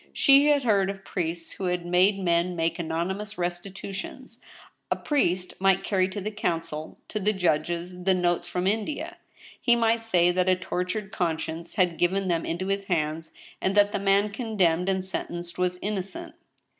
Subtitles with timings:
[0.13, 4.39] She had heard of priests who had made men make anonymous restitu tions.
[4.89, 9.17] A priest might carry to the counsel, to the judges, the notes from India.
[9.61, 13.29] He might say that a tortured conscience had given tliem into his hands,
[13.61, 16.33] and that the man condemned and sentenced was innocent.